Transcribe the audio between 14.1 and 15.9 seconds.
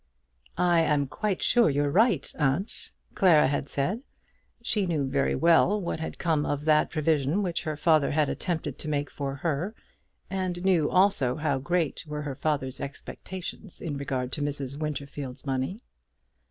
to Mrs. Winterfield's money.